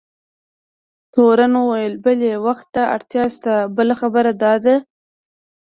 تورن 1.13 1.53
وویل: 1.59 1.93
بلي، 2.03 2.31
وخت 2.45 2.67
ته 2.75 2.83
اړتیا 2.95 3.25
شته، 3.35 3.53
بله 3.75 3.93
خبره 4.01 4.31
دا 4.43 4.53
ده. 4.65 4.75